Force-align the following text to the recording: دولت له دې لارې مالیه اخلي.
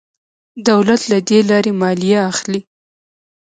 دولت 0.69 1.01
له 1.11 1.17
دې 1.27 1.39
لارې 1.49 1.71
مالیه 1.81 2.19
اخلي. 2.31 2.61